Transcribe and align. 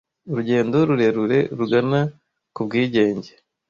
urugendo 0.29 0.77
rurerure 0.87 1.39
rugana 1.57 1.99
ku 2.53 2.59
ubwigenge 2.63 3.31